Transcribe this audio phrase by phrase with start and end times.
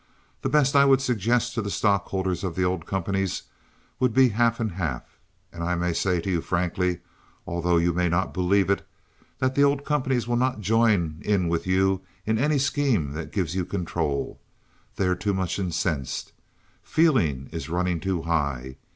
[0.41, 3.43] The best I would suggest to the stockholders of the old companies
[3.99, 5.19] would be half and half.
[5.53, 7.01] And I may say to you frankly,
[7.45, 8.83] although you may not believe it,
[9.37, 13.55] that the old companies will not join in with you in any scheme that gives
[13.55, 14.41] you control.
[14.95, 16.33] They are too much incensed.
[16.81, 18.77] Feeling is running too high.